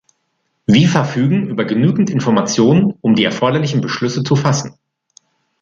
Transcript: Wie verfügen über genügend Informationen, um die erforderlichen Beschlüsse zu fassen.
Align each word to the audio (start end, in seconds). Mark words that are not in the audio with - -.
Wie 0.65 0.87
verfügen 0.87 1.47
über 1.47 1.63
genügend 1.63 2.09
Informationen, 2.09 2.97
um 3.01 3.13
die 3.13 3.23
erforderlichen 3.23 3.81
Beschlüsse 3.81 4.23
zu 4.23 4.35
fassen. 4.35 4.73